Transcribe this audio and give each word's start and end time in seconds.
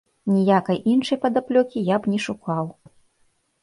Ніякай 0.35 0.79
іншай 0.93 1.21
падаплёкі 1.27 1.87
я 1.93 2.03
б 2.03 2.17
не 2.17 2.27
шукаў. 2.29 2.77